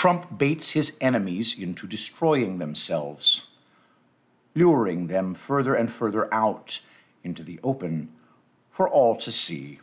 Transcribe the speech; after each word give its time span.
Trump 0.00 0.38
baits 0.38 0.70
his 0.70 0.96
enemies 0.98 1.60
into 1.60 1.86
destroying 1.86 2.56
themselves, 2.56 3.48
luring 4.54 5.08
them 5.08 5.34
further 5.34 5.74
and 5.74 5.92
further 5.92 6.32
out 6.32 6.80
into 7.22 7.42
the 7.42 7.60
open 7.62 8.08
for 8.70 8.88
all 8.88 9.14
to 9.14 9.30
see. 9.30 9.78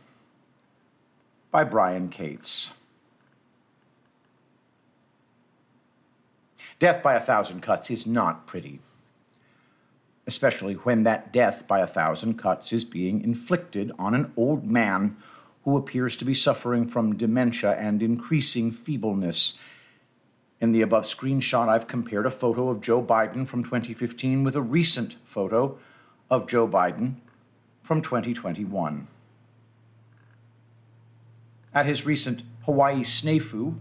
By 1.52 1.62
Brian 1.62 2.08
Cates. 2.08 2.72
Death 6.80 7.00
by 7.00 7.14
a 7.14 7.20
thousand 7.20 7.60
cuts 7.60 7.88
is 7.88 8.04
not 8.04 8.44
pretty, 8.44 8.80
especially 10.26 10.74
when 10.74 11.04
that 11.04 11.32
death 11.32 11.68
by 11.68 11.78
a 11.78 11.86
thousand 11.86 12.36
cuts 12.36 12.72
is 12.72 12.82
being 12.82 13.22
inflicted 13.22 13.92
on 14.00 14.16
an 14.16 14.32
old 14.36 14.66
man 14.66 15.16
who 15.62 15.76
appears 15.76 16.16
to 16.16 16.24
be 16.24 16.34
suffering 16.34 16.88
from 16.88 17.16
dementia 17.16 17.76
and 17.76 18.02
increasing 18.02 18.72
feebleness. 18.72 19.56
In 20.60 20.72
the 20.72 20.82
above 20.82 21.04
screenshot, 21.04 21.68
I've 21.68 21.86
compared 21.86 22.26
a 22.26 22.30
photo 22.30 22.68
of 22.68 22.80
Joe 22.80 23.00
Biden 23.02 23.46
from 23.46 23.62
2015 23.62 24.42
with 24.42 24.56
a 24.56 24.60
recent 24.60 25.16
photo 25.24 25.78
of 26.28 26.48
Joe 26.48 26.66
Biden 26.66 27.14
from 27.82 28.02
2021. 28.02 29.06
At 31.72 31.86
his 31.86 32.04
recent 32.04 32.42
Hawaii 32.64 33.02
snafu, 33.02 33.76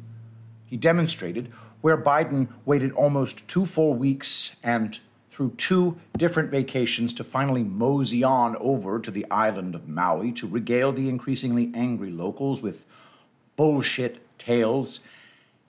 he 0.68 0.78
demonstrated 0.78 1.52
where 1.82 1.98
Biden 1.98 2.48
waited 2.66 2.92
almost 2.92 3.48
two 3.48 3.66
full 3.66 3.96
weeks 3.96 4.56
and 4.64 5.00
through 5.32 5.52
two 5.52 6.00
different 6.18 6.50
vacations 6.50 7.14
to 7.14 7.24
finally 7.24 7.64
mosey 7.64 8.24
on 8.24 8.56
over 8.58 9.00
to 9.00 9.12
the 9.12 9.26
island 9.30 9.76
of 9.76 9.88
Maui 9.88 10.32
to 10.32 10.48
regale 10.48 10.92
the 10.92 11.10
increasingly 11.10 11.72
angry 11.74 12.12
locals 12.12 12.62
with 12.62 12.86
bullshit 13.56 14.20
tales, 14.38 15.00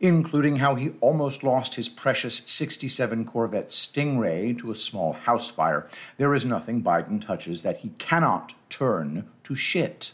including 0.00 0.56
how 0.56 0.74
he 0.74 0.92
almost 1.00 1.42
lost 1.42 1.74
his 1.74 1.88
precious 1.88 2.36
67 2.46 3.24
Corvette 3.24 3.68
Stingray 3.68 4.56
to 4.58 4.70
a 4.70 4.76
small 4.76 5.12
house 5.12 5.50
fire. 5.50 5.86
There 6.16 6.34
is 6.34 6.44
nothing 6.44 6.82
Biden 6.82 7.24
touches 7.24 7.62
that 7.62 7.78
he 7.78 7.90
cannot 7.98 8.54
turn 8.68 9.28
to 9.44 9.54
shit. 9.54 10.12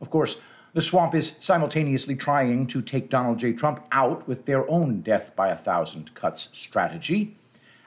Of 0.00 0.10
course, 0.10 0.40
the 0.74 0.80
swamp 0.80 1.14
is 1.14 1.36
simultaneously 1.40 2.16
trying 2.16 2.66
to 2.66 2.82
take 2.82 3.08
Donald 3.08 3.38
J. 3.38 3.52
Trump 3.52 3.84
out 3.92 4.26
with 4.26 4.44
their 4.44 4.68
own 4.68 5.02
death 5.02 5.34
by 5.36 5.48
a 5.48 5.56
thousand 5.56 6.14
cuts 6.14 6.56
strategy 6.56 7.36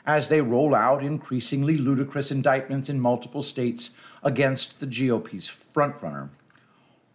as 0.05 0.29
they 0.29 0.39
roll 0.39 0.73
out 0.73 1.03
increasingly 1.03 1.77
ludicrous 1.77 2.31
indictments 2.31 2.87
in 2.87 2.99
multiple 2.99 3.43
states 3.43 3.97
against 4.23 4.79
the 4.79 4.87
GOP's 4.87 5.49
frontrunner. 5.49 6.29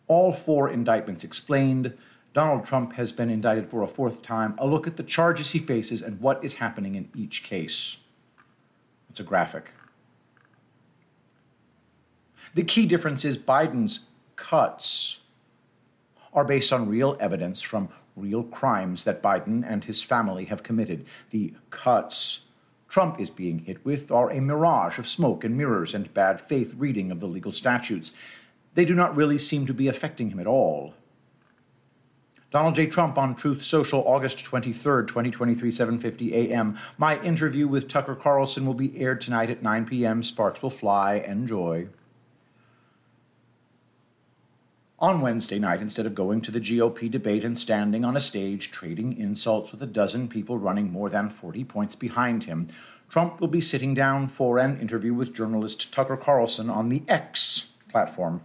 All 0.08 0.32
four 0.32 0.68
indictments 0.70 1.24
explained. 1.24 1.94
Donald 2.34 2.64
Trump 2.64 2.94
has 2.94 3.12
been 3.12 3.30
indicted 3.30 3.68
for 3.68 3.82
a 3.82 3.86
fourth 3.86 4.22
time. 4.22 4.54
A 4.58 4.66
look 4.66 4.86
at 4.86 4.96
the 4.96 5.02
charges 5.02 5.50
he 5.50 5.58
faces 5.58 6.00
and 6.02 6.20
what 6.20 6.42
is 6.42 6.54
happening 6.54 6.94
in 6.94 7.10
each 7.14 7.42
case. 7.42 7.98
It's 9.10 9.20
a 9.20 9.24
graphic. 9.24 9.70
The 12.54 12.64
key 12.64 12.86
difference 12.86 13.24
is 13.24 13.36
Biden's 13.36 14.06
cuts 14.36 15.24
are 16.32 16.44
based 16.44 16.72
on 16.72 16.88
real 16.88 17.16
evidence 17.20 17.60
from 17.60 17.90
real 18.16 18.42
crimes 18.42 19.04
that 19.04 19.22
Biden 19.22 19.64
and 19.66 19.84
his 19.84 20.02
family 20.02 20.46
have 20.46 20.62
committed. 20.62 21.04
The 21.30 21.54
cuts 21.70 22.46
Trump 22.88 23.18
is 23.18 23.30
being 23.30 23.60
hit 23.60 23.82
with 23.86 24.12
are 24.12 24.30
a 24.30 24.40
mirage 24.40 24.98
of 24.98 25.08
smoke 25.08 25.44
and 25.44 25.56
mirrors 25.56 25.94
and 25.94 26.12
bad 26.12 26.42
faith 26.42 26.74
reading 26.76 27.10
of 27.10 27.20
the 27.20 27.26
legal 27.26 27.52
statutes. 27.52 28.12
They 28.74 28.84
do 28.84 28.94
not 28.94 29.16
really 29.16 29.38
seem 29.38 29.66
to 29.66 29.72
be 29.72 29.88
affecting 29.88 30.30
him 30.30 30.38
at 30.38 30.46
all. 30.46 30.92
Donald 32.52 32.74
J. 32.74 32.86
Trump 32.86 33.16
on 33.16 33.34
Truth 33.34 33.64
Social, 33.64 34.04
August 34.06 34.44
23rd, 34.44 35.08
2023, 35.08 35.70
7:50 35.70 36.32
a.m. 36.32 36.78
My 36.98 37.18
interview 37.22 37.66
with 37.66 37.88
Tucker 37.88 38.14
Carlson 38.14 38.66
will 38.66 38.74
be 38.74 38.96
aired 39.00 39.22
tonight 39.22 39.48
at 39.48 39.62
9 39.62 39.86
p.m. 39.86 40.22
Sparks 40.22 40.62
will 40.62 40.68
fly. 40.68 41.14
Enjoy 41.14 41.88
on 44.98 45.22
Wednesday 45.22 45.58
night 45.58 45.80
instead 45.80 46.04
of 46.04 46.14
going 46.14 46.42
to 46.42 46.50
the 46.50 46.60
GOP 46.60 47.10
debate 47.10 47.42
and 47.42 47.58
standing 47.58 48.04
on 48.04 48.18
a 48.18 48.20
stage 48.20 48.70
trading 48.70 49.16
insults 49.16 49.72
with 49.72 49.82
a 49.82 49.86
dozen 49.86 50.28
people 50.28 50.58
running 50.58 50.92
more 50.92 51.08
than 51.08 51.30
40 51.30 51.64
points 51.64 51.96
behind 51.96 52.44
him. 52.44 52.68
Trump 53.08 53.40
will 53.40 53.48
be 53.48 53.62
sitting 53.62 53.94
down 53.94 54.28
for 54.28 54.58
an 54.58 54.78
interview 54.78 55.14
with 55.14 55.34
journalist 55.34 55.92
Tucker 55.92 56.18
Carlson 56.18 56.68
on 56.68 56.90
the 56.90 57.02
X 57.08 57.72
platform. 57.88 58.42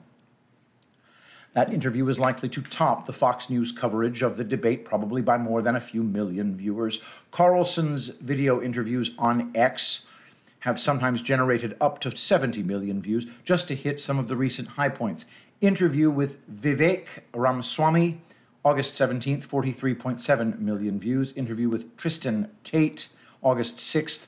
That 1.58 1.74
interview 1.74 2.08
is 2.08 2.20
likely 2.20 2.50
to 2.50 2.62
top 2.62 3.08
the 3.08 3.12
Fox 3.12 3.50
News 3.50 3.72
coverage 3.72 4.22
of 4.22 4.38
the 4.38 4.44
debate, 4.44 4.86
probably 4.86 5.24
by 5.24 5.40
more 5.40 5.64
than 5.64 5.76
a 5.76 5.80
few 5.80 6.04
million 6.04 6.56
viewers. 6.56 7.02
Carlson's 7.32 8.10
video 8.10 8.62
interviews 8.62 9.16
on 9.18 9.52
X 9.56 10.08
have 10.60 10.80
sometimes 10.80 11.24
generated 11.24 11.76
up 11.82 12.00
to 12.02 12.16
70 12.16 12.62
million 12.62 13.02
views 13.02 13.26
just 13.44 13.68
to 13.70 13.76
hit 13.76 14.00
some 14.00 14.20
of 14.20 14.28
the 14.28 14.36
recent 14.36 14.68
high 14.68 14.90
points. 14.90 15.26
Interview 15.60 16.12
with 16.12 16.48
Vivek 16.48 17.06
Ramaswamy, 17.34 18.22
August 18.64 18.94
17th, 18.94 19.48
43.7 19.48 20.60
million 20.60 21.00
views. 21.00 21.34
Interview 21.34 21.70
with 21.70 21.98
Tristan 21.98 22.52
Tate, 22.64 23.10
August 23.42 23.78
6th, 23.78 24.28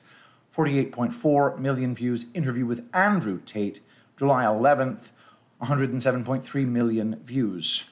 48.4 0.52 1.60
million 1.60 1.94
views. 1.94 2.26
Interview 2.34 2.66
with 2.66 2.88
Andrew 2.92 3.38
Tate, 3.46 3.80
July 4.18 4.42
11th, 4.42 5.10
107.3 5.62 6.66
million 6.66 7.20
views. 7.24 7.84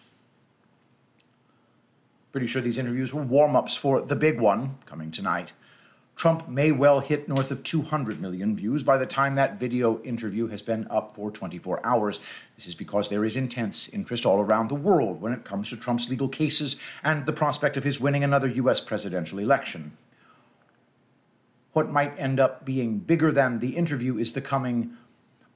Pretty 2.33 2.47
sure 2.47 2.62
these 2.62 2.79
interviews 2.79 3.12
were 3.12 3.23
warm 3.23 3.56
ups 3.56 3.77
for 3.77 4.01
the 4.01 4.17
big 4.17 4.41
one 4.41 4.77
coming 4.87 5.11
tonight. 5.11 5.53
Trump 6.19 6.49
may 6.49 6.73
well 6.73 6.99
hit 6.99 7.29
north 7.29 7.53
of 7.53 7.62
200 7.62 8.21
million 8.21 8.56
views 8.56 8.83
by 8.83 8.99
the 8.99 9.06
time 9.06 9.37
that 9.37 9.61
video 9.61 10.03
interview 10.03 10.49
has 10.49 10.61
been 10.61 10.84
up 10.91 11.15
for 11.15 11.31
24 11.31 11.81
hours. 11.87 12.19
This 12.56 12.67
is 12.67 12.75
because 12.75 13.09
there 13.09 13.25
is 13.25 13.37
intense 13.37 13.89
interest 13.89 14.27
all 14.27 14.41
around 14.41 14.69
the 14.69 14.75
world 14.75 15.21
when 15.21 15.33
it 15.33 15.45
comes 15.45 15.69
to 15.69 15.77
Trump's 15.77 16.11
legal 16.11 16.29
cases 16.29 16.75
and 17.05 17.25
the 17.25 17.33
prospect 17.33 17.77
of 17.77 17.85
his 17.85 18.00
winning 18.00 18.25
another 18.25 18.49
U.S. 18.49 18.81
presidential 18.81 19.39
election. 19.39 19.97
What 21.73 21.89
might 21.89 22.19
end 22.19 22.41
up 22.41 22.65
being 22.65 22.99
bigger 22.99 23.31
than 23.31 23.61
the 23.61 23.77
interview 23.77 24.19
is 24.19 24.33
the 24.33 24.41
coming 24.41 24.97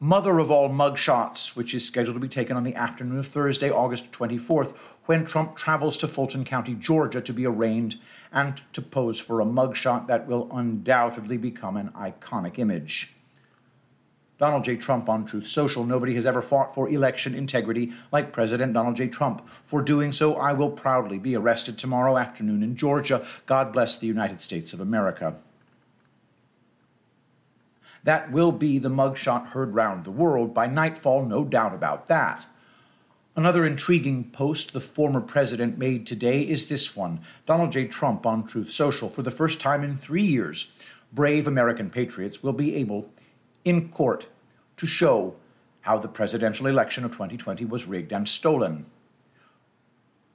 mother 0.03 0.41
of 0.41 0.51
all 0.51 0.69
mugshots, 0.69 1.55
which 1.55 1.73
is 1.73 1.87
scheduled 1.87 2.17
to 2.17 2.21
be 2.21 2.27
taken 2.27 2.57
on 2.57 2.65
the 2.65 2.75
afternoon 2.75 3.21
of 3.21 3.27
Thursday, 3.29 3.71
August 3.71 4.11
24th, 4.11 4.77
when 5.07 5.25
Trump 5.25 5.57
travels 5.57 5.97
to 5.97 6.09
Fulton 6.09 6.45
County, 6.45 6.75
Georgia 6.75 7.21
to 7.21 7.33
be 7.33 7.47
arraigned 7.47 8.01
and 8.33 8.63
to 8.73 8.83
pose 8.83 9.21
for 9.21 9.41
a 9.41 9.45
mugshot 9.45 10.09
that 10.09 10.27
will 10.27 10.49
undoubtedly 10.53 11.37
become 11.37 11.77
an 11.77 11.91
iconic 11.91 12.59
image. 12.59 13.15
Donald 14.39 14.65
J. 14.65 14.75
Trump 14.77 15.09
on 15.09 15.25
Truth 15.25 15.47
Social. 15.47 15.85
Nobody 15.85 16.17
has 16.17 16.27
ever 16.27 16.43
fought 16.43 16.75
for 16.75 16.89
election 16.89 17.33
integrity 17.33 17.93
like 18.11 18.33
President 18.33 18.73
Donald 18.73 18.97
J. 18.97 19.07
Trump. 19.07 19.49
For 19.49 19.83
doing 19.83 20.11
so, 20.11 20.35
I 20.35 20.53
will 20.53 20.71
proudly 20.71 21.19
be 21.19 21.37
arrested 21.37 21.79
tomorrow 21.79 22.17
afternoon 22.17 22.65
in 22.65 22.75
Georgia. 22.75 23.25
God 23.47 23.73
bless 23.73 23.97
the 23.97 24.09
United 24.09 24.43
States 24.43 24.73
of 24.73 24.81
America. 24.81 25.37
That 28.05 28.33
will 28.33 28.53
be 28.53 28.79
the 28.79 28.91
mugshot 28.91 29.49
heard 29.49 29.75
round 29.75 30.05
the 30.05 30.11
world 30.11 30.53
by 30.53 30.67
nightfall, 30.67 31.25
no 31.25 31.45
doubt 31.45 31.75
about 31.75 32.09
that. 32.09 32.47
Another 33.35 33.65
intriguing 33.65 34.31
post 34.31 34.73
the 34.73 34.81
former 34.81 35.21
president 35.21 35.79
made 35.79 36.07
today 36.07 36.43
is 36.43 36.69
this 36.69 36.95
one 36.95 37.21
Donald 37.47 37.73
J. 37.73 37.87
Trump 37.87 38.27
on 38.27 38.47
Truth 38.47 38.73
Social. 38.73 39.09
For 39.09 39.23
the 39.23 39.31
first 39.31 39.61
time 39.61 39.83
in 39.83 39.97
three 39.97 40.25
years, 40.25 40.73
brave 41.13 41.47
American 41.47 41.89
patriots 41.89 42.43
will 42.43 42.53
be 42.53 42.75
able, 42.75 43.09
in 43.65 43.89
court, 43.89 44.27
to 44.77 44.87
show 44.87 45.37
how 45.83 45.99
the 45.99 46.09
presidential 46.09 46.67
election 46.67 47.05
of 47.05 47.13
2020 47.13 47.65
was 47.65 47.87
rigged 47.87 48.13
and 48.13 48.29
stolen 48.29 48.87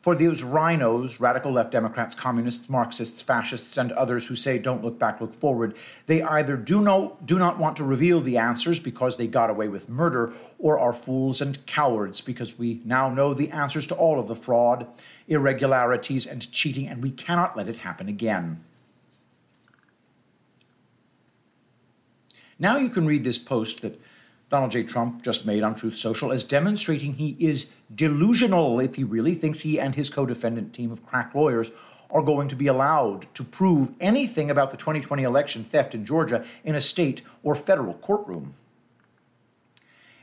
for 0.01 0.15
those 0.15 0.41
RINOs, 0.41 1.19
radical 1.19 1.51
left 1.51 1.71
Democrats, 1.71 2.15
communists, 2.15 2.69
Marxists, 2.69 3.21
fascists, 3.21 3.77
and 3.77 3.91
others 3.93 4.27
who 4.27 4.35
say 4.35 4.57
don't 4.57 4.83
look 4.83 4.97
back, 4.97 5.19
look 5.19 5.33
forward, 5.33 5.75
they 6.05 6.21
either 6.21 6.55
do, 6.55 6.79
know, 6.79 7.17
do 7.25 7.37
not 7.37 7.57
want 7.57 7.75
to 7.77 7.83
reveal 7.83 8.21
the 8.21 8.37
answers 8.37 8.79
because 8.79 9.17
they 9.17 9.27
got 9.27 9.49
away 9.49 9.67
with 9.67 9.89
murder, 9.89 10.31
or 10.59 10.79
are 10.79 10.93
fools 10.93 11.41
and 11.41 11.65
cowards 11.65 12.21
because 12.21 12.57
we 12.57 12.79
now 12.85 13.09
know 13.09 13.33
the 13.33 13.49
answers 13.49 13.87
to 13.87 13.95
all 13.95 14.19
of 14.19 14.27
the 14.27 14.35
fraud, 14.35 14.87
irregularities, 15.27 16.25
and 16.25 16.51
cheating, 16.51 16.87
and 16.87 17.01
we 17.01 17.11
cannot 17.11 17.57
let 17.57 17.67
it 17.67 17.77
happen 17.79 18.07
again. 18.07 18.63
Now 22.59 22.77
you 22.77 22.89
can 22.89 23.05
read 23.05 23.23
this 23.23 23.37
post 23.37 23.81
that 23.81 23.99
Donald 24.49 24.71
J. 24.71 24.83
Trump 24.83 25.23
just 25.23 25.45
made 25.45 25.61
on 25.61 25.75
Truth 25.75 25.97
Social 25.97 26.31
as 26.31 26.43
demonstrating 26.43 27.13
he 27.13 27.35
is 27.39 27.73
delusional 27.93 28.79
if 28.79 28.95
he 28.95 29.03
really 29.03 29.35
thinks 29.35 29.61
he 29.61 29.79
and 29.79 29.95
his 29.95 30.09
co 30.09 30.25
defendant 30.25 30.73
team 30.73 30.91
of 30.91 31.05
crack 31.05 31.35
lawyers 31.35 31.71
are 32.09 32.21
going 32.21 32.47
to 32.47 32.55
be 32.55 32.67
allowed 32.67 33.33
to 33.33 33.43
prove 33.43 33.91
anything 33.99 34.49
about 34.49 34.71
the 34.71 34.77
2020 34.77 35.23
election 35.23 35.63
theft 35.63 35.93
in 35.93 36.05
Georgia 36.05 36.45
in 36.63 36.75
a 36.75 36.81
state 36.81 37.21
or 37.43 37.55
federal 37.55 37.93
courtroom. 37.95 38.53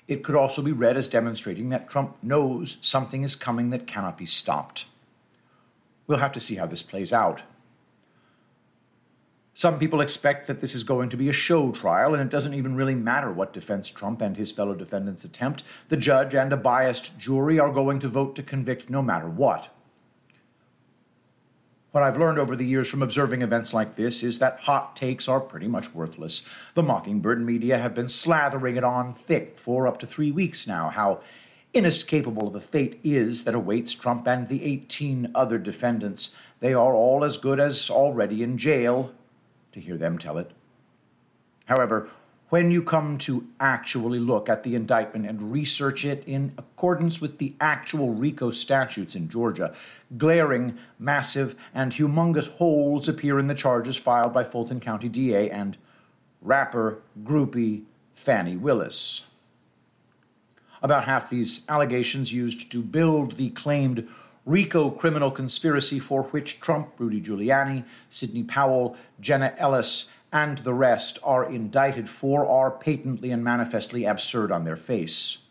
It 0.09 0.23
could 0.23 0.35
also 0.35 0.63
be 0.63 0.73
read 0.73 0.97
as 0.97 1.09
demonstrating 1.09 1.69
that 1.71 1.91
Trump 1.91 2.17
knows 2.23 2.79
something 2.81 3.23
is 3.23 3.37
coming 3.37 3.71
that 3.71 3.87
cannot 3.87 4.17
be 4.17 4.27
stopped. 4.27 4.87
We'll 6.07 6.19
have 6.19 6.33
to 6.33 6.41
see 6.41 6.57
how 6.57 6.67
this 6.67 6.83
plays 6.83 7.13
out. 7.13 7.43
Some 9.57 9.79
people 9.79 10.01
expect 10.01 10.49
that 10.49 10.61
this 10.61 10.75
is 10.75 10.83
going 10.83 11.11
to 11.11 11.17
be 11.17 11.29
a 11.29 11.33
show 11.33 11.71
trial, 11.71 12.13
and 12.13 12.21
it 12.21 12.29
doesn't 12.29 12.55
even 12.55 12.75
really 12.75 12.97
matter 12.97 13.33
what 13.33 13.53
defense 13.53 13.89
Trump 13.89 14.21
and 14.21 14.37
his 14.37 14.51
fellow 14.51 14.75
defendants 14.75 15.25
attempt. 15.25 15.63
The 15.89 15.97
judge 15.97 16.35
and 16.35 16.53
a 16.53 16.57
biased 16.57 17.17
jury 17.19 17.61
are 17.61 17.73
going 17.73 18.01
to 18.01 18.09
vote 18.09 18.35
to 18.35 18.43
convict 18.43 18.91
no 18.91 19.01
matter 19.01 19.29
what. 19.29 19.69
What 21.93 22.03
I've 22.03 22.19
learned 22.19 22.41
over 22.41 22.57
the 22.57 22.67
years 22.67 22.91
from 22.91 23.05
observing 23.05 23.43
events 23.43 23.73
like 23.73 23.95
this 23.95 24.25
is 24.25 24.41
that 24.41 24.59
hot 24.63 24.97
takes 24.97 25.29
are 25.29 25.39
pretty 25.39 25.69
much 25.69 25.95
worthless. 25.95 26.49
The 26.75 26.83
Mockingbird 26.83 27.41
media 27.41 27.79
have 27.79 27.95
been 27.95 28.07
slathering 28.07 28.77
it 28.77 28.83
on 28.83 29.15
thick 29.15 29.57
for 29.57 29.87
up 29.87 30.01
to 30.01 30.07
three 30.07 30.33
weeks 30.33 30.67
now, 30.67 30.89
how 30.89 31.21
inescapable 31.73 32.51
the 32.51 32.61
fate 32.61 32.99
is 33.05 33.45
that 33.45 33.55
awaits 33.55 33.95
Trump 33.95 34.27
and 34.27 34.49
the 34.49 34.65
18 34.65 35.31
other 35.33 35.59
defendants. 35.59 36.35
They 36.59 36.75
are 36.75 36.95
all 36.95 37.23
as 37.23 37.39
good 37.39 37.61
as 37.61 37.89
already 37.89 38.43
in 38.43 38.59
jail, 38.59 39.13
to 39.75 39.81
hear 39.81 39.97
them 39.97 40.19
tell 40.19 40.39
it. 40.39 40.51
However, 41.67 42.09
when 42.49 42.71
you 42.71 42.83
come 42.83 43.19
to 43.19 43.49
actually 43.59 44.21
look 44.21 44.49
at 44.49 44.63
the 44.63 44.75
indictment 44.77 45.27
and 45.27 45.51
research 45.51 46.05
it 46.05 46.23
in 46.27 46.53
accordance 46.57 47.21
with 47.21 47.39
the 47.39 47.55
actual 47.61 48.15
RICO 48.15 48.51
statutes 48.51 49.17
in 49.17 49.29
Georgia, 49.29 49.75
glaring, 50.17 50.79
massive, 50.99 51.57
and 51.75 51.93
humongous 51.93 52.49
holes 52.57 53.09
appear 53.09 53.39
in 53.39 53.49
the 53.49 53.55
charges 53.55 53.97
filed 53.97 54.33
by 54.33 54.45
Fulton 54.45 54.79
County 54.79 55.09
DA 55.09 55.51
and 55.51 55.77
rapper 56.41 57.01
groupie 57.25 57.83
Fani 58.15 58.57
Willis. 58.57 59.29
About 60.81 61.07
half 61.07 61.31
these 61.31 61.65
allegations 61.69 62.33
used 62.33 62.71
to 62.71 62.83
build 62.83 63.33
the 63.33 63.51
claimed 63.51 64.07
RICO 64.47 64.91
criminal 64.91 65.31
conspiracy 65.31 65.99
for 65.99 66.25
which 66.25 66.61
Trump, 66.61 66.91
Rudy 66.99 67.21
Giuliani, 67.21 67.85
Sidney 68.11 68.43
Powell, 68.43 68.97
Jenna 69.21 69.55
Ellis, 69.59 70.11
and 70.33 70.59
the 70.59 70.75
rest 70.75 71.19
are 71.23 71.51
indicted 71.51 72.11
for 72.11 72.47
are 72.47 72.71
patently 72.71 73.31
and 73.31 73.43
manifestly 73.43 74.05
absurd 74.05 74.51
on 74.51 74.65
their 74.65 74.77
face. 74.77 75.47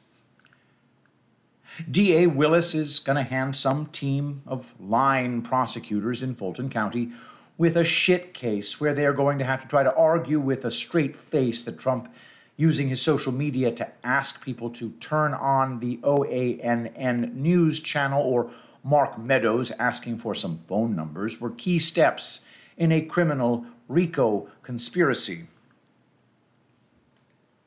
D.A. 1.90 2.28
Willis 2.28 2.76
is 2.76 3.00
going 3.00 3.16
to 3.16 3.24
hand 3.24 3.56
some 3.56 3.88
team 3.88 4.44
of 4.46 4.74
line 4.80 5.42
prosecutors 5.42 6.22
in 6.22 6.36
Fulton 6.36 6.70
County 6.70 7.12
with 7.58 7.76
a 7.76 7.84
shit 7.84 8.34
case 8.34 8.80
where 8.80 8.94
they 8.94 9.06
are 9.06 9.14
going 9.14 9.40
to 9.40 9.46
have 9.46 9.62
to 9.62 9.68
try 9.68 9.84
to 9.84 9.96
argue 9.96 10.40
with 10.40 10.66
a 10.66 10.72
straight 10.72 11.16
face 11.16 11.64
that 11.64 11.80
Trump, 11.80 12.14
using 12.58 12.90
his 12.90 13.02
social 13.02 13.32
media 13.32 13.72
to 13.72 13.90
ask 14.04 14.44
people 14.44 14.70
to 14.70 14.92
turn 15.00 15.34
on 15.34 15.80
the 15.80 15.98
OANN 16.04 17.34
news 17.34 17.80
channel 17.80 18.22
or 18.22 18.52
Mark 18.84 19.18
Meadows 19.18 19.72
asking 19.80 20.18
for 20.18 20.36
some 20.36 20.60
phone 20.68 20.96
numbers, 20.96 21.40
were 21.40 21.50
key 21.50 21.80
steps 21.80 22.42
in 22.78 22.92
a 22.92 23.02
criminal 23.02 23.66
RICO 23.88 24.50
conspiracy. 24.62 25.48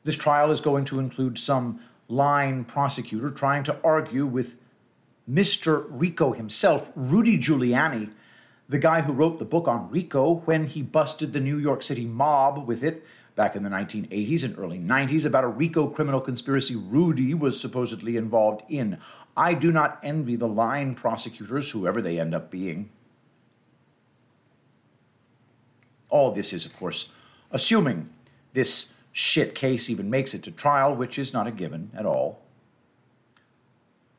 This 0.03 0.17
trial 0.17 0.51
is 0.51 0.61
going 0.61 0.85
to 0.85 0.99
include 0.99 1.39
some 1.39 1.79
line 2.07 2.63
prosecutor 2.63 3.29
trying 3.29 3.63
to 3.65 3.77
argue 3.83 4.25
with 4.25 4.55
Mr. 5.29 5.85
RICO 5.89 6.31
himself, 6.31 6.91
Rudy 6.95 7.37
Giuliani, 7.37 8.11
the 8.69 8.77
guy 8.77 9.01
who 9.01 9.11
wrote 9.11 9.39
the 9.39 9.45
book 9.45 9.67
on 9.67 9.89
RICO 9.89 10.35
when 10.45 10.67
he 10.67 10.81
busted 10.81 11.33
the 11.33 11.39
New 11.39 11.57
York 11.57 11.83
City 11.83 12.05
mob 12.05 12.65
with 12.67 12.83
it 12.83 13.05
back 13.37 13.55
in 13.55 13.63
the 13.63 13.69
1980s 13.69 14.43
and 14.43 14.57
early 14.57 14.79
90s 14.79 15.23
about 15.23 15.45
a 15.45 15.47
RICO 15.47 15.87
criminal 15.87 16.19
conspiracy 16.19 16.75
Rudy 16.75 17.33
was 17.33 17.57
supposedly 17.57 18.17
involved 18.17 18.63
in. 18.67 18.97
I 19.37 19.53
do 19.53 19.71
not 19.71 19.99
envy 20.03 20.35
the 20.35 20.47
line 20.47 20.95
prosecutors, 20.95 21.71
whoever 21.71 22.01
they 22.01 22.19
end 22.19 22.33
up 22.33 22.51
being. 22.51 22.89
All 26.09 26.31
this 26.31 26.51
is, 26.51 26.65
of 26.65 26.75
course, 26.75 27.13
assuming 27.51 28.09
this 28.53 28.95
shit 29.11 29.53
case 29.53 29.89
even 29.89 30.09
makes 30.09 30.33
it 30.33 30.41
to 30.43 30.51
trial, 30.51 30.95
which 30.95 31.19
is 31.19 31.31
not 31.31 31.47
a 31.47 31.51
given 31.51 31.91
at 31.95 32.05
all. 32.05 32.41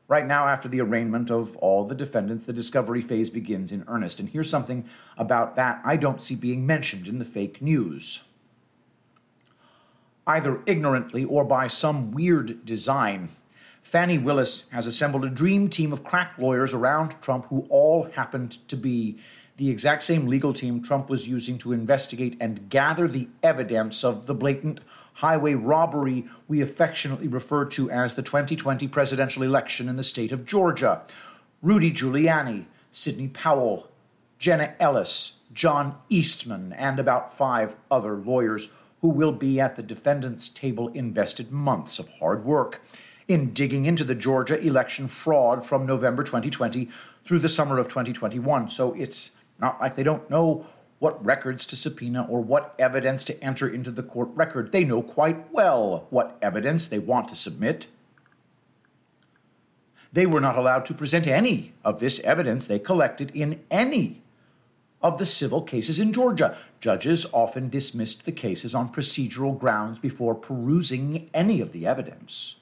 Right 0.06 0.26
now, 0.26 0.46
after 0.46 0.68
the 0.68 0.80
arraignment 0.80 1.28
of 1.30 1.56
all 1.56 1.84
the 1.84 1.94
defendants, 1.94 2.46
the 2.46 2.52
discovery 2.52 3.02
phase 3.02 3.30
begins 3.30 3.72
in 3.72 3.84
earnest. 3.88 4.20
And 4.20 4.28
here's 4.28 4.48
something 4.48 4.88
about 5.18 5.56
that 5.56 5.82
I 5.84 5.96
don't 5.96 6.22
see 6.22 6.36
being 6.36 6.64
mentioned 6.64 7.08
in 7.08 7.18
the 7.18 7.24
fake 7.24 7.60
news. 7.60 8.24
Either 10.28 10.60
ignorantly 10.66 11.24
or 11.24 11.42
by 11.42 11.66
some 11.66 12.12
weird 12.12 12.64
design, 12.66 13.30
Fani 13.82 14.18
Willis 14.18 14.68
has 14.68 14.86
assembled 14.86 15.24
a 15.24 15.30
dream 15.30 15.70
team 15.70 15.90
of 15.90 16.04
crack 16.04 16.34
lawyers 16.36 16.74
around 16.74 17.16
Trump 17.22 17.46
who 17.46 17.66
all 17.70 18.04
happened 18.10 18.58
to 18.68 18.76
be 18.76 19.18
the 19.56 19.70
exact 19.70 20.04
same 20.04 20.26
legal 20.26 20.52
team 20.52 20.82
Trump 20.82 21.08
was 21.08 21.26
using 21.26 21.56
to 21.56 21.72
investigate 21.72 22.36
and 22.38 22.68
gather 22.68 23.08
the 23.08 23.28
evidence 23.42 24.04
of 24.04 24.26
the 24.26 24.34
blatant 24.34 24.80
highway 25.14 25.54
robbery 25.54 26.26
we 26.46 26.60
affectionately 26.60 27.26
refer 27.26 27.64
to 27.64 27.90
as 27.90 28.12
the 28.12 28.22
2020 28.22 28.86
presidential 28.86 29.42
election 29.42 29.88
in 29.88 29.96
the 29.96 30.02
state 30.02 30.30
of 30.30 30.44
Georgia. 30.44 31.00
Rudy 31.62 31.90
Giuliani, 31.90 32.66
Sidney 32.90 33.28
Powell, 33.28 33.88
Jenna 34.38 34.74
Ellis, 34.78 35.40
John 35.54 35.96
Eastman, 36.10 36.74
and 36.74 36.98
about 37.00 37.34
five 37.34 37.74
other 37.90 38.14
lawyers 38.14 38.68
who 39.00 39.08
will 39.08 39.32
be 39.32 39.60
at 39.60 39.76
the 39.76 39.82
defendant's 39.82 40.48
table 40.48 40.88
invested 40.88 41.52
months 41.52 41.98
of 41.98 42.08
hard 42.18 42.44
work 42.44 42.82
in 43.28 43.52
digging 43.52 43.84
into 43.84 44.04
the 44.04 44.14
Georgia 44.14 44.58
election 44.60 45.06
fraud 45.06 45.64
from 45.64 45.86
November 45.86 46.24
2020 46.24 46.88
through 47.24 47.38
the 47.38 47.48
summer 47.48 47.78
of 47.78 47.86
2021. 47.88 48.70
So 48.70 48.94
it's 48.94 49.36
not 49.58 49.80
like 49.80 49.96
they 49.96 50.02
don't 50.02 50.28
know 50.30 50.66
what 50.98 51.24
records 51.24 51.64
to 51.66 51.76
subpoena 51.76 52.26
or 52.28 52.40
what 52.40 52.74
evidence 52.78 53.24
to 53.24 53.44
enter 53.44 53.68
into 53.68 53.90
the 53.90 54.02
court 54.02 54.30
record. 54.34 54.72
They 54.72 54.84
know 54.84 55.02
quite 55.02 55.52
well 55.52 56.06
what 56.10 56.36
evidence 56.42 56.86
they 56.86 56.98
want 56.98 57.28
to 57.28 57.36
submit. 57.36 57.86
They 60.12 60.26
were 60.26 60.40
not 60.40 60.58
allowed 60.58 60.86
to 60.86 60.94
present 60.94 61.26
any 61.26 61.74
of 61.84 62.00
this 62.00 62.18
evidence 62.20 62.66
they 62.66 62.78
collected 62.78 63.30
in 63.34 63.60
any 63.70 64.22
of 65.02 65.18
the 65.18 65.26
civil 65.26 65.62
cases 65.62 65.98
in 66.00 66.12
Georgia. 66.12 66.56
Judges 66.80 67.26
often 67.32 67.68
dismissed 67.68 68.24
the 68.24 68.32
cases 68.32 68.74
on 68.74 68.92
procedural 68.92 69.58
grounds 69.58 69.98
before 69.98 70.34
perusing 70.34 71.30
any 71.32 71.60
of 71.60 71.72
the 71.72 71.86
evidence. 71.86 72.56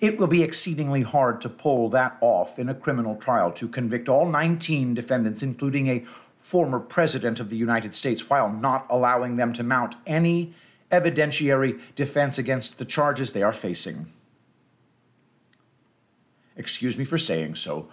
It 0.00 0.18
will 0.18 0.26
be 0.26 0.42
exceedingly 0.42 1.02
hard 1.02 1.40
to 1.42 1.48
pull 1.48 1.88
that 1.90 2.16
off 2.20 2.58
in 2.58 2.68
a 2.68 2.74
criminal 2.74 3.16
trial 3.16 3.52
to 3.52 3.68
convict 3.68 4.08
all 4.08 4.28
19 4.28 4.94
defendants, 4.94 5.42
including 5.42 5.88
a 5.88 6.04
former 6.36 6.80
president 6.80 7.40
of 7.40 7.50
the 7.50 7.56
United 7.56 7.94
States, 7.94 8.28
while 8.28 8.50
not 8.50 8.86
allowing 8.90 9.36
them 9.36 9.52
to 9.52 9.62
mount 9.62 9.94
any 10.06 10.54
evidentiary 10.90 11.80
defense 11.94 12.38
against 12.38 12.78
the 12.78 12.84
charges 12.84 13.32
they 13.32 13.42
are 13.42 13.52
facing. 13.52 14.06
Excuse 16.56 16.96
me 16.96 17.04
for 17.04 17.18
saying 17.18 17.56
so, 17.56 17.88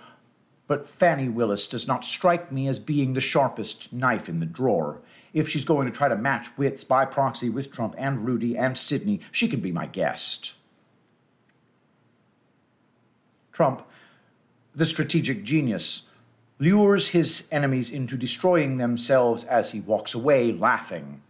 but 0.73 0.89
Fani 0.89 1.29
Willis 1.29 1.67
does 1.67 1.87
not 1.87 2.03
strike 2.03 2.51
me 2.51 2.67
as 2.67 2.79
being 2.79 3.13
the 3.13 3.21
sharpest 3.21 3.93
knife 3.93 4.27
in 4.27 4.39
the 4.39 4.45
drawer. 4.47 5.01
If 5.31 5.47
she's 5.47 5.65
going 5.65 5.85
to 5.85 5.95
try 5.95 6.07
to 6.07 6.15
match 6.15 6.47
wits 6.57 6.83
by 6.83 7.05
proxy 7.05 7.47
with 7.47 7.71
Trump 7.71 7.93
and 7.95 8.25
Rudy 8.25 8.57
and 8.57 8.75
Sidney, 8.75 9.21
she 9.31 9.47
can 9.47 9.59
be 9.59 9.71
my 9.71 9.85
guest. 9.85 10.55
Trump, 13.51 13.85
the 14.73 14.87
strategic 14.87 15.43
genius, 15.43 16.07
lures 16.57 17.09
his 17.09 17.47
enemies 17.51 17.91
into 17.91 18.17
destroying 18.17 18.77
themselves 18.77 19.43
as 19.43 19.73
he 19.73 19.79
walks 19.79 20.15
away 20.15 20.51
laughing. 20.51 21.21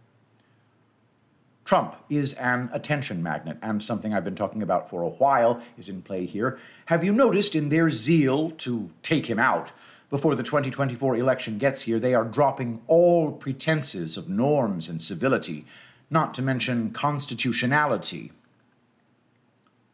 Trump 1.64 1.96
is 2.10 2.34
an 2.34 2.68
attention 2.72 3.22
magnet, 3.22 3.56
and 3.62 3.82
something 3.82 4.12
I've 4.12 4.24
been 4.24 4.36
talking 4.36 4.62
about 4.62 4.90
for 4.90 5.02
a 5.02 5.08
while 5.08 5.62
is 5.78 5.88
in 5.88 6.02
play 6.02 6.26
here. 6.26 6.58
Have 6.86 7.02
you 7.02 7.12
noticed 7.12 7.54
in 7.54 7.70
their 7.70 7.88
zeal 7.88 8.50
to 8.50 8.90
take 9.02 9.26
him 9.26 9.38
out 9.38 9.72
before 10.10 10.34
the 10.34 10.42
2024 10.42 11.16
election 11.16 11.56
gets 11.56 11.82
here, 11.82 11.98
they 11.98 12.14
are 12.14 12.24
dropping 12.24 12.82
all 12.86 13.32
pretenses 13.32 14.18
of 14.18 14.28
norms 14.28 14.88
and 14.88 15.02
civility, 15.02 15.64
not 16.10 16.34
to 16.34 16.42
mention 16.42 16.90
constitutionality? 16.90 18.30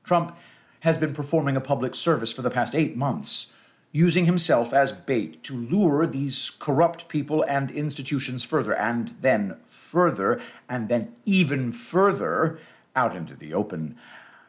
Trump 0.02 0.36
has 0.80 0.96
been 0.96 1.14
performing 1.14 1.56
a 1.56 1.60
public 1.60 1.94
service 1.94 2.32
for 2.32 2.42
the 2.42 2.50
past 2.50 2.74
eight 2.74 2.96
months, 2.96 3.52
using 3.92 4.26
himself 4.26 4.72
as 4.72 4.92
bait 4.92 5.42
to 5.42 5.56
lure 5.56 6.06
these 6.06 6.50
corrupt 6.58 7.08
people 7.08 7.44
and 7.48 7.70
institutions 7.70 8.44
further, 8.44 8.74
and 8.74 9.14
then 9.20 9.56
further, 9.66 10.40
and 10.68 10.88
then 10.88 11.12
even 11.24 11.72
further 11.72 12.60
out 12.94 13.16
into 13.16 13.34
the 13.34 13.52
open, 13.52 13.96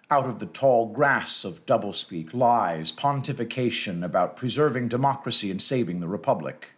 out 0.09 0.25
of 0.25 0.39
the 0.39 0.45
tall 0.45 0.87
grass 0.87 1.43
of 1.43 1.65
doublespeak, 1.65 2.33
lies, 2.33 2.91
pontification 2.91 4.03
about 4.03 4.37
preserving 4.37 4.87
democracy 4.87 5.49
and 5.49 5.61
saving 5.61 5.99
the 5.99 6.07
republic. 6.07 6.69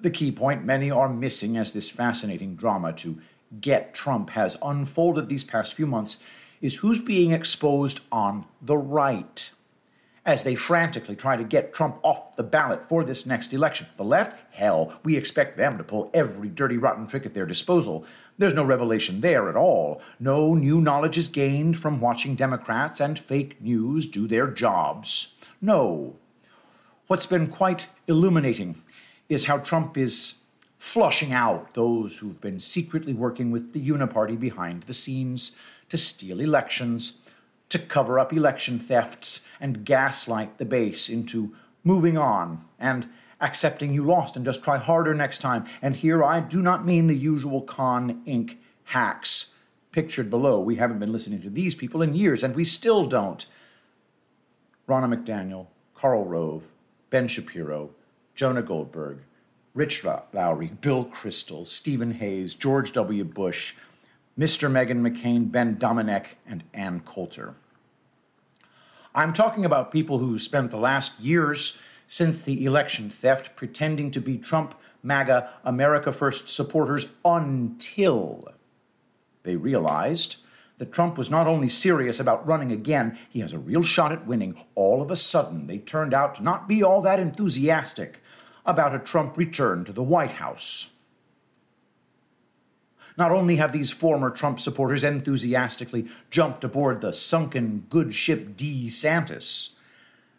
The 0.00 0.10
key 0.10 0.32
point 0.32 0.64
many 0.64 0.90
are 0.90 1.08
missing 1.08 1.56
as 1.56 1.72
this 1.72 1.90
fascinating 1.90 2.56
drama 2.56 2.92
to 2.94 3.20
get 3.60 3.94
Trump 3.94 4.30
has 4.30 4.56
unfolded 4.62 5.28
these 5.28 5.44
past 5.44 5.74
few 5.74 5.86
months 5.86 6.22
is 6.60 6.76
who's 6.76 7.00
being 7.00 7.30
exposed 7.30 8.00
on 8.10 8.46
the 8.60 8.76
right. 8.76 9.50
As 10.26 10.42
they 10.42 10.54
frantically 10.54 11.14
try 11.14 11.36
to 11.36 11.44
get 11.44 11.74
Trump 11.74 11.98
off 12.02 12.36
the 12.36 12.42
ballot 12.42 12.86
for 12.88 13.04
this 13.04 13.26
next 13.26 13.52
election. 13.52 13.86
The 13.96 14.04
left? 14.04 14.38
Hell, 14.52 14.94
we 15.02 15.16
expect 15.16 15.56
them 15.56 15.76
to 15.76 15.84
pull 15.84 16.10
every 16.14 16.48
dirty, 16.48 16.78
rotten 16.78 17.06
trick 17.06 17.26
at 17.26 17.34
their 17.34 17.46
disposal. 17.46 18.06
There's 18.38 18.54
no 18.54 18.64
revelation 18.64 19.20
there 19.20 19.48
at 19.48 19.56
all. 19.56 20.00
No 20.18 20.54
new 20.54 20.80
knowledge 20.80 21.18
is 21.18 21.28
gained 21.28 21.78
from 21.78 22.00
watching 22.00 22.34
Democrats 22.34 23.00
and 23.00 23.18
fake 23.18 23.60
news 23.60 24.10
do 24.10 24.26
their 24.26 24.48
jobs. 24.48 25.44
No. 25.60 26.16
What's 27.06 27.26
been 27.26 27.46
quite 27.48 27.88
illuminating 28.08 28.76
is 29.28 29.44
how 29.44 29.58
Trump 29.58 29.96
is 29.98 30.42
flushing 30.78 31.32
out 31.32 31.74
those 31.74 32.18
who've 32.18 32.40
been 32.40 32.60
secretly 32.60 33.14
working 33.14 33.50
with 33.50 33.72
the 33.72 33.88
Uniparty 33.88 34.38
behind 34.38 34.82
the 34.84 34.92
scenes 34.92 35.56
to 35.88 35.96
steal 35.96 36.40
elections, 36.40 37.12
to 37.74 37.78
cover 37.80 38.20
up 38.20 38.32
election 38.32 38.78
thefts, 38.78 39.46
and 39.60 39.84
gaslight 39.84 40.58
the 40.58 40.64
base 40.64 41.08
into 41.08 41.54
moving 41.82 42.16
on 42.16 42.64
and 42.78 43.08
accepting 43.40 43.92
you 43.92 44.04
lost 44.04 44.36
and 44.36 44.44
just 44.44 44.62
try 44.62 44.78
harder 44.78 45.12
next 45.12 45.38
time. 45.38 45.66
And 45.82 45.96
here 45.96 46.22
I 46.22 46.38
do 46.38 46.62
not 46.62 46.86
mean 46.86 47.08
the 47.08 47.16
usual 47.16 47.62
Con 47.62 48.22
Inc. 48.26 48.58
hacks 48.84 49.54
pictured 49.90 50.30
below. 50.30 50.60
We 50.60 50.76
haven't 50.76 51.00
been 51.00 51.12
listening 51.12 51.42
to 51.42 51.50
these 51.50 51.74
people 51.74 52.00
in 52.00 52.14
years, 52.14 52.44
and 52.44 52.54
we 52.54 52.64
still 52.64 53.06
don't. 53.06 53.44
Ronna 54.88 55.12
McDaniel, 55.12 55.66
Karl 55.96 56.24
Rove, 56.24 56.68
Ben 57.10 57.26
Shapiro, 57.26 57.90
Jonah 58.36 58.62
Goldberg, 58.62 59.18
Rich 59.74 60.04
Lowry, 60.32 60.70
Bill 60.80 61.04
Kristol, 61.06 61.66
Stephen 61.66 62.12
Hayes, 62.12 62.54
George 62.54 62.92
W. 62.92 63.24
Bush, 63.24 63.74
Mr. 64.38 64.70
Megan 64.70 65.02
McCain, 65.02 65.50
Ben 65.50 65.76
Domenech, 65.76 66.36
and 66.46 66.62
Ann 66.72 67.00
Coulter. 67.00 67.56
I'm 69.16 69.32
talking 69.32 69.64
about 69.64 69.92
people 69.92 70.18
who 70.18 70.40
spent 70.40 70.72
the 70.72 70.76
last 70.76 71.20
years 71.20 71.80
since 72.08 72.38
the 72.38 72.64
election 72.64 73.10
theft 73.10 73.54
pretending 73.54 74.10
to 74.10 74.20
be 74.20 74.38
Trump, 74.38 74.74
MAGA, 75.04 75.50
America 75.64 76.10
First 76.10 76.48
supporters 76.48 77.12
until 77.24 78.52
they 79.44 79.54
realized 79.54 80.38
that 80.78 80.92
Trump 80.92 81.16
was 81.16 81.30
not 81.30 81.46
only 81.46 81.68
serious 81.68 82.18
about 82.18 82.44
running 82.44 82.72
again, 82.72 83.16
he 83.30 83.38
has 83.38 83.52
a 83.52 83.58
real 83.58 83.84
shot 83.84 84.10
at 84.10 84.26
winning. 84.26 84.64
All 84.74 85.00
of 85.00 85.12
a 85.12 85.16
sudden, 85.16 85.68
they 85.68 85.78
turned 85.78 86.12
out 86.12 86.34
to 86.34 86.42
not 86.42 86.66
be 86.66 86.82
all 86.82 87.00
that 87.02 87.20
enthusiastic 87.20 88.18
about 88.66 88.96
a 88.96 88.98
Trump 88.98 89.38
return 89.38 89.84
to 89.84 89.92
the 89.92 90.02
White 90.02 90.32
House. 90.32 90.90
Not 93.16 93.30
only 93.30 93.56
have 93.56 93.72
these 93.72 93.92
former 93.92 94.30
Trump 94.30 94.58
supporters 94.58 95.04
enthusiastically 95.04 96.08
jumped 96.30 96.64
aboard 96.64 97.00
the 97.00 97.12
sunken 97.12 97.86
good 97.88 98.14
ship 98.14 98.56
DeSantis, 98.56 99.74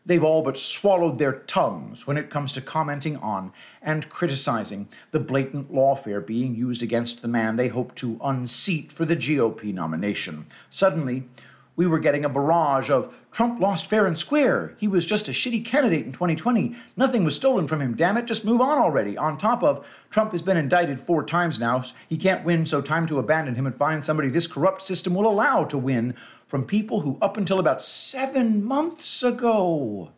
they've 0.06 0.24
all 0.24 0.44
but 0.44 0.58
swallowed 0.58 1.18
their 1.18 1.34
tongues 1.34 2.06
when 2.06 2.18
it 2.18 2.30
comes 2.30 2.52
to 2.52 2.62
commenting 2.62 3.18
on 3.18 3.54
and 3.82 4.10
criticizing 4.10 4.90
the 5.12 5.20
blatant 5.20 5.72
lawfare 5.72 6.26
being 6.26 6.54
used 6.54 6.84
against 6.84 7.22
the 7.22 7.28
man 7.28 7.56
they 7.56 7.70
hope 7.70 7.96
to 7.96 8.20
unseat 8.24 8.92
for 8.92 9.06
the 9.06 9.16
GOP 9.16 9.74
nomination. 9.74 10.46
Suddenly, 10.70 11.30
we 11.76 11.86
were 11.86 12.00
getting 12.00 12.24
a 12.24 12.30
barrage 12.30 12.90
of 12.90 13.14
Trump 13.32 13.60
lost 13.60 13.88
fair 13.88 14.06
and 14.06 14.18
square. 14.18 14.76
He 14.78 14.88
was 14.88 15.06
just 15.06 15.28
a 15.28 15.32
shitty 15.32 15.66
candidate 15.66 16.06
in 16.06 16.14
2020. 16.14 16.76
Nothing 16.96 17.26
was 17.26 17.36
stolen 17.36 17.68
from 17.68 17.82
him. 17.82 17.96
Damn 17.96 18.18
it, 18.18 18.26
just 18.26 18.46
move 18.46 18.62
on 18.62 18.78
already. 18.78 19.18
On 19.18 19.38
top 19.38 19.62
of, 19.62 19.86
Trump 20.10 20.32
has 20.32 20.42
been 20.42 20.56
indicted 20.56 21.00
four 21.00 21.24
times 21.26 21.60
now. 21.60 21.84
He 22.08 22.18
can't 22.18 22.46
win, 22.46 22.66
so 22.66 22.82
time 22.82 23.08
to 23.08 23.20
abandon 23.20 23.56
him 23.56 23.66
and 23.66 23.76
find 23.76 24.06
somebody 24.06 24.30
this 24.30 24.48
corrupt 24.48 24.84
system 24.84 25.14
will 25.14 25.28
allow 25.28 25.66
to 25.66 25.78
win 25.78 26.16
from 26.48 26.64
people 26.64 27.02
who, 27.02 27.18
up 27.22 27.36
until 27.36 27.60
about 27.60 27.82
seven 27.82 28.64
months 28.64 29.22
ago, 29.22 30.12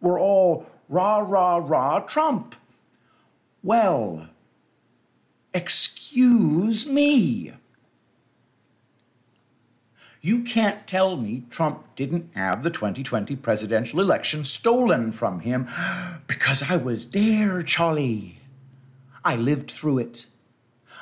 were 0.00 0.18
all 0.18 0.66
rah, 0.88 1.18
rah, 1.18 1.56
rah 1.56 2.00
Trump. 2.00 2.56
Well, 3.62 4.28
excuse 5.52 6.86
me. 6.86 7.54
You 10.24 10.42
can't 10.42 10.86
tell 10.86 11.18
me 11.18 11.44
Trump 11.50 11.84
didn't 11.96 12.30
have 12.34 12.62
the 12.62 12.70
2020 12.70 13.36
presidential 13.36 14.00
election 14.00 14.42
stolen 14.42 15.12
from 15.12 15.40
him 15.40 15.68
because 16.26 16.62
I 16.62 16.78
was 16.78 17.10
there, 17.10 17.62
Charlie. 17.62 18.38
I 19.22 19.36
lived 19.36 19.70
through 19.70 19.98
it. 19.98 20.24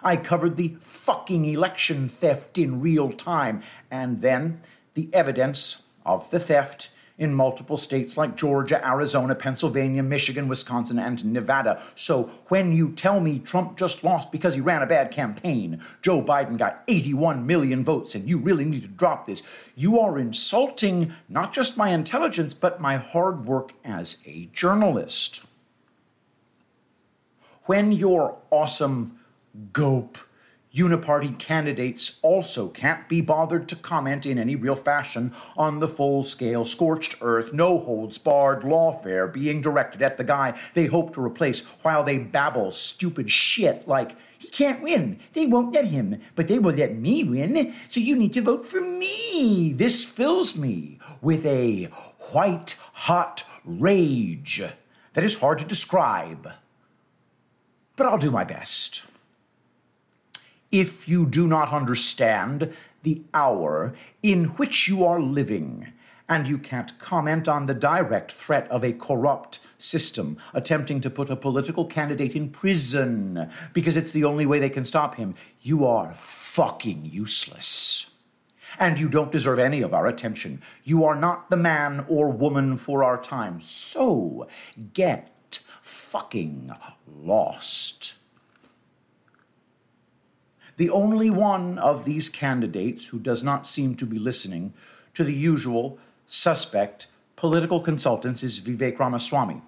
I 0.03 0.17
covered 0.17 0.57
the 0.57 0.77
fucking 0.81 1.45
election 1.45 2.09
theft 2.09 2.59
in 2.59 2.81
real 2.81 3.13
time, 3.13 3.63
and 3.93 4.23
then 4.23 4.61
the 4.95 5.09
evidence 5.13 5.85
of 6.05 6.29
the 6.33 6.41
theft 6.41 6.91
in 7.23 7.35
multiple 7.35 7.77
states 7.77 8.17
like 8.17 8.37
Georgia, 8.37 8.85
Arizona, 8.87 9.35
Pennsylvania, 9.35 10.03
Michigan, 10.03 10.49
Wisconsin, 10.49 10.99
and 10.99 11.25
Nevada. 11.25 11.83
So 11.95 12.25
when 12.49 12.73
you 12.73 12.93
tell 12.93 13.21
me 13.21 13.39
Trump 13.39 13.79
just 13.79 14.03
lost 14.03 14.33
because 14.33 14.55
he 14.55 14.61
ran 14.61 14.83
a 14.83 14.87
bad 14.87 15.11
campaign, 15.11 15.83
Joe 16.03 16.23
Biden 16.23 16.59
got 16.59 16.83
81 16.89 17.47
million 17.47 17.85
votes, 17.85 18.15
and 18.15 18.29
you 18.29 18.39
really 18.39 18.65
need 18.65 18.83
to 18.83 18.89
drop 18.89 19.27
this, 19.27 19.43
you 19.77 20.01
are 20.01 20.19
insulting 20.19 21.15
not 21.29 21.53
just 21.53 21.79
my 21.79 21.91
intelligence, 21.91 22.55
but 22.55 22.81
my 22.81 22.97
hard 22.97 23.47
work 23.47 23.73
as 23.85 24.23
a 24.27 24.47
journalist. 24.53 25.45
When 27.67 27.93
your 27.93 28.39
awesome 28.51 29.21
gope 29.73 30.19
Uniparty 30.75 31.39
candidates 31.39 32.19
also 32.23 32.69
can't 32.69 33.07
be 33.07 33.21
bothered 33.21 33.69
to 33.69 33.77
comment 33.77 34.25
in 34.25 34.39
any 34.39 34.57
real 34.57 34.75
fashion 34.75 35.35
on 35.55 35.81
the 35.81 35.89
full 35.89 36.25
scale, 36.25 36.65
scorched 36.65 37.17
earth, 37.21 37.53
no 37.53 37.79
holds 37.79 38.17
barred 38.17 38.63
lawfare 38.63 39.31
being 39.31 39.61
directed 39.61 40.01
at 40.01 40.17
the 40.17 40.25
guy 40.25 40.59
they 40.73 40.87
hope 40.87 41.13
to 41.13 41.21
replace 41.21 41.61
while 41.83 42.03
they 42.03 42.17
babble 42.17 42.73
stupid 42.73 43.31
shit 43.31 43.87
like, 43.87 44.17
he 44.39 44.49
can't 44.49 44.83
win. 44.83 45.21
They 45.35 45.47
won't 45.47 45.75
let 45.75 45.85
him, 45.85 46.21
but 46.35 46.49
they 46.49 46.59
will 46.59 46.75
let 46.75 46.97
me 46.97 47.23
win, 47.23 47.75
so 47.89 48.01
you 48.01 48.17
need 48.17 48.33
to 48.33 48.43
vote 48.43 48.67
for 48.67 48.81
me. 48.81 49.73
This 49.75 50.05
fills 50.05 50.57
me 50.57 50.99
with 51.21 51.45
a 51.45 51.85
white 52.33 52.79
hot 52.93 53.45
rage 53.65 54.63
that 55.13 55.23
is 55.23 55.39
hard 55.39 55.59
to 55.59 55.65
describe. 55.65 56.51
But 57.95 58.07
I'll 58.07 58.19
do 58.19 58.31
my 58.31 58.45
best 58.45 59.05
if 60.73 61.07
you 61.07 61.27
do 61.27 61.47
not 61.47 61.73
understand 61.73 62.73
the 63.03 63.23
hour 63.33 63.95
in 64.23 64.47
which 64.57 64.89
you 64.89 65.05
are 65.05 65.21
living, 65.21 65.93
and 66.29 66.49
you 66.49 66.57
can't 66.57 66.99
comment 66.99 67.47
on 67.47 67.67
the 67.67 67.75
direct 67.75 68.33
threat 68.33 68.71
of 68.71 68.83
a 68.83 68.93
corrupt 68.93 69.61
system 69.77 70.39
attempting 70.55 71.01
to 71.01 71.11
put 71.11 71.29
a 71.29 71.37
political 71.37 71.85
candidate 71.85 72.35
in 72.35 72.49
prison 72.49 73.51
because 73.75 73.97
it's 73.97 74.13
the 74.13 74.25
only 74.25 74.47
way 74.47 74.59
they 74.59 74.71
can 74.71 74.85
stop 74.85 75.17
him, 75.17 75.35
you 75.61 75.85
are 75.85 76.13
fucking 76.15 77.05
useless. 77.05 78.09
And 78.79 78.99
you 78.99 79.11
don't 79.11 79.31
deserve 79.31 79.59
any 79.59 79.83
of 79.83 79.93
our 79.93 80.07
attention. 80.07 80.63
You 80.85 81.05
are 81.05 81.15
not 81.15 81.51
the 81.51 81.59
man 81.59 82.07
or 82.09 82.31
woman 82.31 82.79
for 82.79 83.05
our 83.05 83.21
time. 83.21 83.61
So 83.61 84.49
get 84.95 85.63
fucking 85.83 86.73
lost. 87.07 88.15
The 90.77 90.91
only 90.91 91.31
one 91.31 91.79
of 91.79 92.05
these 92.05 92.29
candidates 92.29 93.07
who 93.07 93.19
does 93.19 93.43
not 93.43 93.67
seem 93.67 93.95
to 93.97 94.07
be 94.07 94.19
listening 94.19 94.73
to 95.15 95.25
the 95.25 95.35
usual 95.35 95.99
suspect 96.27 97.07
political 97.37 97.81
consultants 97.81 98.43
is 98.43 98.61
Vivek 98.61 98.99
Ramaswamy. 98.99 99.63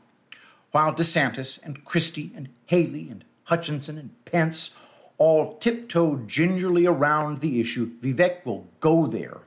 While 0.70 0.94
DeSantis 0.94 1.62
and 1.62 1.84
Christie 1.84 2.32
and 2.34 2.48
Haley 2.66 3.08
and 3.10 3.24
Hutchinson 3.44 3.98
and 3.98 4.24
Pence 4.24 4.76
all 5.18 5.52
tiptoe 5.54 6.16
gingerly 6.26 6.86
around 6.86 7.40
the 7.40 7.60
issue, 7.60 7.92
Vivek 8.00 8.44
will 8.44 8.66
go 8.80 9.06
there 9.06 9.42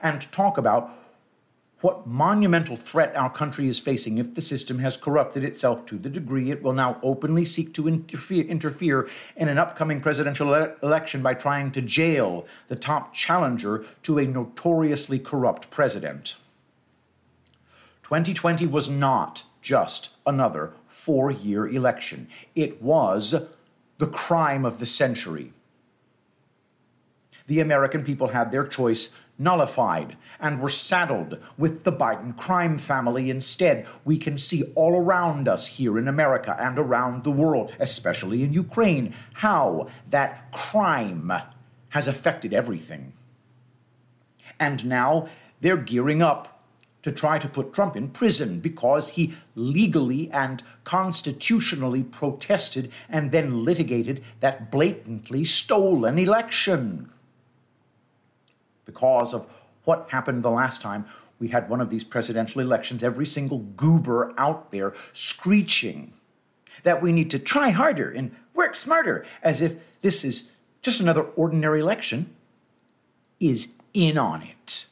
and 0.00 0.30
talk 0.32 0.58
about 0.58 0.90
what 1.84 2.06
monumental 2.06 2.76
threat 2.76 3.14
our 3.14 3.28
country 3.28 3.68
is 3.68 3.78
facing 3.78 4.16
if 4.16 4.34
the 4.34 4.40
system 4.40 4.78
has 4.78 4.96
corrupted 4.96 5.44
itself 5.44 5.84
to 5.84 5.98
the 5.98 6.08
degree 6.08 6.50
it 6.50 6.62
will 6.62 6.72
now 6.72 6.98
openly 7.02 7.44
seek 7.44 7.74
to 7.74 7.86
interfere, 7.86 8.42
interfere 8.46 9.06
in 9.36 9.48
an 9.48 9.58
upcoming 9.58 10.00
presidential 10.00 10.54
ele- 10.54 10.74
election 10.82 11.20
by 11.20 11.34
trying 11.34 11.70
to 11.70 11.82
jail 11.82 12.46
the 12.68 12.74
top 12.74 13.12
challenger 13.12 13.84
to 14.02 14.18
a 14.18 14.26
notoriously 14.26 15.18
corrupt 15.18 15.70
president. 15.70 16.36
2020 18.02 18.66
was 18.66 18.88
not 18.88 19.42
just 19.60 20.16
another 20.26 20.72
four 20.88 21.30
year 21.30 21.68
election, 21.68 22.28
it 22.54 22.80
was 22.80 23.46
the 23.98 24.06
crime 24.06 24.64
of 24.64 24.78
the 24.78 24.86
century. 24.86 25.52
The 27.46 27.60
American 27.60 28.04
people 28.04 28.28
had 28.28 28.50
their 28.50 28.66
choice 28.66 29.14
nullified 29.38 30.16
and 30.40 30.60
were 30.60 30.68
saddled 30.68 31.38
with 31.58 31.84
the 31.84 31.92
Biden 31.92 32.36
crime 32.36 32.78
family 32.78 33.30
instead. 33.30 33.86
We 34.04 34.18
can 34.18 34.38
see 34.38 34.64
all 34.74 34.94
around 34.94 35.48
us 35.48 35.66
here 35.66 35.98
in 35.98 36.08
America 36.08 36.56
and 36.58 36.78
around 36.78 37.24
the 37.24 37.30
world, 37.30 37.72
especially 37.78 38.42
in 38.42 38.52
Ukraine, 38.52 39.14
how 39.34 39.88
that 40.10 40.52
crime 40.52 41.32
has 41.90 42.08
affected 42.08 42.52
everything. 42.52 43.12
And 44.58 44.84
now 44.86 45.28
they're 45.60 45.76
gearing 45.76 46.22
up 46.22 46.62
to 47.02 47.12
try 47.12 47.38
to 47.38 47.48
put 47.48 47.74
Trump 47.74 47.96
in 47.96 48.08
prison 48.08 48.60
because 48.60 49.10
he 49.10 49.34
legally 49.54 50.30
and 50.30 50.62
constitutionally 50.84 52.02
protested 52.02 52.90
and 53.10 53.30
then 53.30 53.62
litigated 53.62 54.24
that 54.40 54.70
blatantly 54.70 55.44
stolen 55.44 56.18
election. 56.18 57.10
Because 58.84 59.34
of 59.34 59.48
what 59.84 60.08
happened 60.10 60.42
the 60.42 60.50
last 60.50 60.82
time 60.82 61.06
we 61.38 61.48
had 61.48 61.68
one 61.68 61.80
of 61.80 61.90
these 61.90 62.04
presidential 62.04 62.60
elections, 62.60 63.02
every 63.02 63.26
single 63.26 63.58
goober 63.58 64.32
out 64.38 64.70
there 64.70 64.94
screeching 65.12 66.12
that 66.84 67.02
we 67.02 67.12
need 67.12 67.30
to 67.30 67.38
try 67.38 67.70
harder 67.70 68.10
and 68.10 68.34
work 68.54 68.76
smarter, 68.76 69.26
as 69.42 69.60
if 69.60 69.76
this 70.00 70.24
is 70.24 70.50
just 70.82 71.00
another 71.00 71.22
ordinary 71.22 71.80
election, 71.80 72.34
is 73.40 73.74
in 73.92 74.16
on 74.16 74.42
it 74.42 74.86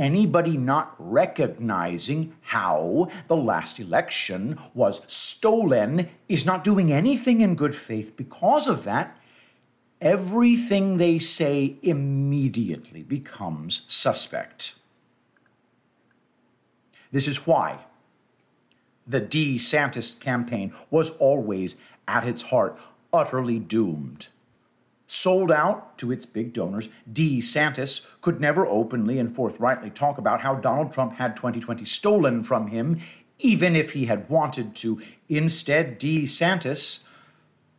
anybody 0.00 0.56
not 0.56 0.94
recognizing 0.98 2.34
how 2.40 3.08
the 3.28 3.36
last 3.36 3.78
election 3.78 4.58
was 4.72 5.04
stolen 5.12 6.08
is 6.28 6.46
not 6.46 6.64
doing 6.64 6.90
anything 6.90 7.42
in 7.42 7.54
good 7.54 7.76
faith 7.76 8.16
because 8.16 8.66
of 8.66 8.84
that. 8.84 9.16
Everything 10.00 10.96
they 10.96 11.18
say 11.18 11.76
immediately 11.82 13.02
becomes 13.02 13.84
suspect. 13.88 14.74
This 17.12 17.28
is 17.28 17.46
why 17.46 17.80
the 19.06 19.20
DeSantis 19.20 20.18
campaign 20.18 20.72
was 20.90 21.10
always, 21.18 21.76
at 22.06 22.26
its 22.26 22.44
heart, 22.44 22.78
utterly 23.12 23.58
doomed 23.58 24.28
sold 25.10 25.50
out 25.50 25.98
to 25.98 26.12
its 26.12 26.24
big 26.24 26.52
donors, 26.52 26.88
DeSantis 27.12 28.06
could 28.20 28.40
never 28.40 28.64
openly 28.64 29.18
and 29.18 29.34
forthrightly 29.34 29.90
talk 29.90 30.18
about 30.18 30.40
how 30.42 30.54
Donald 30.54 30.92
Trump 30.92 31.14
had 31.14 31.34
2020 31.34 31.84
stolen 31.84 32.44
from 32.44 32.68
him, 32.68 33.00
even 33.40 33.74
if 33.74 33.90
he 33.90 34.06
had 34.06 34.28
wanted 34.28 34.76
to. 34.76 35.02
Instead, 35.28 35.98
DeSantis, 35.98 37.06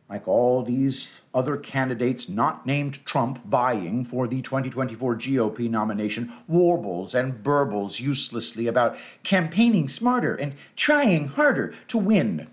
like 0.08 0.28
all 0.28 0.62
these 0.62 1.22
other 1.32 1.56
candidates 1.56 2.28
not 2.28 2.66
named 2.66 3.04
Trump 3.06 3.44
vying 3.46 4.04
for 4.04 4.28
the 4.28 4.42
2024 4.42 5.16
GOP 5.16 5.70
nomination, 5.70 6.32
warbles 6.46 7.14
and 7.14 7.42
burbles 7.42 8.00
uselessly 8.00 8.66
about 8.66 8.96
campaigning 9.22 9.88
smarter 9.88 10.34
and 10.34 10.54
trying 10.76 11.28
harder 11.28 11.74
to 11.88 11.96
win 11.96 12.48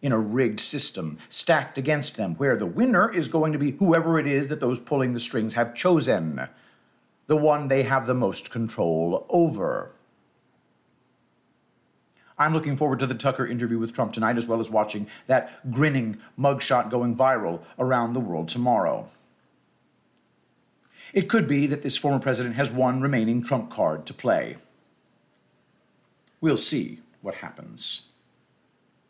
in 0.00 0.12
a 0.12 0.18
rigged 0.18 0.60
system 0.60 1.18
stacked 1.28 1.76
against 1.76 2.16
them, 2.16 2.34
where 2.36 2.56
the 2.56 2.66
winner 2.66 3.12
is 3.12 3.28
going 3.28 3.52
to 3.52 3.58
be 3.58 3.72
whoever 3.72 4.18
it 4.18 4.26
is 4.26 4.48
that 4.48 4.60
those 4.60 4.78
pulling 4.78 5.12
the 5.12 5.20
strings 5.20 5.54
have 5.54 5.74
chosen, 5.74 6.48
the 7.26 7.36
one 7.36 7.68
they 7.68 7.82
have 7.82 8.06
the 8.06 8.14
most 8.14 8.50
control 8.50 9.26
over. 9.28 9.92
I'm 12.38 12.54
looking 12.54 12.76
forward 12.76 13.00
to 13.00 13.06
the 13.06 13.14
Tucker 13.14 13.46
interview 13.46 13.78
with 13.78 13.92
Trump 13.92 14.12
tonight, 14.12 14.38
as 14.38 14.46
well 14.46 14.60
as 14.60 14.70
watching 14.70 15.08
that 15.26 15.70
grinning 15.72 16.18
mugshot 16.38 16.90
going 16.90 17.16
viral 17.16 17.62
around 17.78 18.12
the 18.12 18.20
world 18.20 18.48
tomorrow. 18.48 19.08
It 21.12 21.28
could 21.28 21.48
be 21.48 21.66
that 21.66 21.82
this 21.82 21.96
former 21.96 22.18
president 22.18 22.56
has 22.56 22.70
one 22.70 23.00
remaining 23.00 23.42
trump 23.42 23.70
card 23.70 24.06
to 24.06 24.14
play. 24.14 24.56
We'll 26.40 26.56
see 26.56 27.00
what 27.22 27.36
happens. 27.36 28.07